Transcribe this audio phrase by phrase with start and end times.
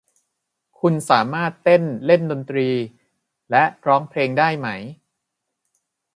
[0.79, 2.69] คุณสามารถเต้นเล่นดนตรี
[3.51, 4.67] และร้องเพลงได้ไหม?